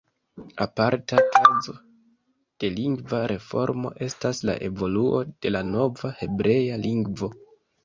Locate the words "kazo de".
1.35-2.71